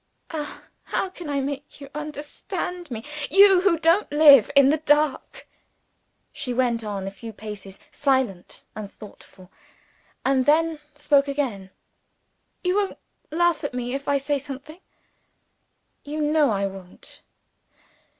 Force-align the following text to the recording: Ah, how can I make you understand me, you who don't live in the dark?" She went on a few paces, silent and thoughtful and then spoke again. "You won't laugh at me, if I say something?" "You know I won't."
Ah, 0.31 0.63
how 0.85 1.09
can 1.11 1.29
I 1.29 1.41
make 1.41 1.79
you 1.79 1.87
understand 1.93 2.89
me, 2.89 3.05
you 3.29 3.61
who 3.61 3.77
don't 3.77 4.11
live 4.11 4.49
in 4.55 4.71
the 4.71 4.77
dark?" 4.77 5.47
She 6.33 6.55
went 6.55 6.83
on 6.83 7.05
a 7.05 7.11
few 7.11 7.31
paces, 7.31 7.77
silent 7.91 8.65
and 8.75 8.91
thoughtful 8.91 9.51
and 10.25 10.47
then 10.47 10.79
spoke 10.95 11.27
again. 11.27 11.69
"You 12.63 12.77
won't 12.77 12.97
laugh 13.29 13.63
at 13.63 13.75
me, 13.75 13.93
if 13.93 14.07
I 14.07 14.17
say 14.17 14.39
something?" 14.39 14.79
"You 16.03 16.19
know 16.19 16.49
I 16.49 16.65
won't." 16.65 17.21